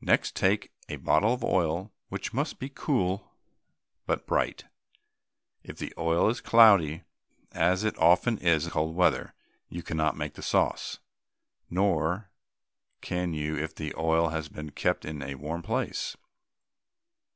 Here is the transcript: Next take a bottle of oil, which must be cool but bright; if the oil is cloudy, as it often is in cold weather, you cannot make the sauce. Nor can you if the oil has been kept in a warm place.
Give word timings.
Next 0.00 0.34
take 0.34 0.72
a 0.88 0.96
bottle 0.96 1.32
of 1.32 1.44
oil, 1.44 1.92
which 2.08 2.32
must 2.34 2.58
be 2.58 2.68
cool 2.68 3.36
but 4.04 4.26
bright; 4.26 4.64
if 5.62 5.78
the 5.78 5.94
oil 5.96 6.28
is 6.28 6.40
cloudy, 6.40 7.04
as 7.52 7.84
it 7.84 7.96
often 7.96 8.36
is 8.38 8.64
in 8.64 8.72
cold 8.72 8.96
weather, 8.96 9.32
you 9.68 9.84
cannot 9.84 10.16
make 10.16 10.34
the 10.34 10.42
sauce. 10.42 10.98
Nor 11.70 12.32
can 13.00 13.32
you 13.32 13.56
if 13.56 13.72
the 13.72 13.94
oil 13.96 14.30
has 14.30 14.48
been 14.48 14.70
kept 14.70 15.04
in 15.04 15.22
a 15.22 15.36
warm 15.36 15.62
place. 15.62 16.16